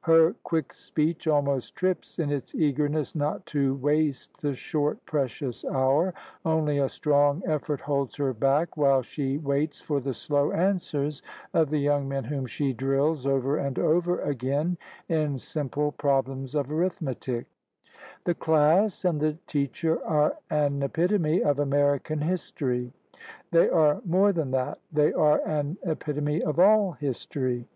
[0.00, 6.12] Her quick speech almost trips in its eagerness not to waste the short, precious hour.
[6.44, 11.22] Only a strong eflPort holds her back while she waits for the slow answers
[11.54, 14.76] of the young men whom she drills over and over again
[15.08, 17.46] in simple problems of arithmetic.
[18.24, 22.92] The class and the teacher are an epitome of American history.
[23.52, 24.80] They are more than that.
[24.92, 27.68] They are an epitome of all history.